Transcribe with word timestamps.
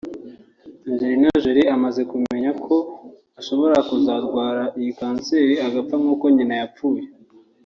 Angelina 0.87 1.29
Jolie 1.43 1.73
amaze 1.77 2.01
kumenya 2.11 2.51
ko 2.65 2.75
ashobora 3.39 3.77
kuzarwara 3.89 4.63
iyi 4.79 4.91
kanseri 4.99 5.53
agapfa 5.67 5.95
nk’uko 6.01 6.25
nyina 6.35 6.53
yapfuye 6.61 7.03